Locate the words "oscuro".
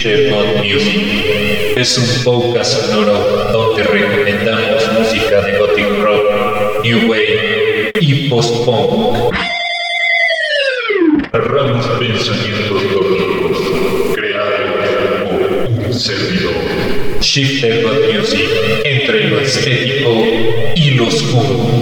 21.08-21.79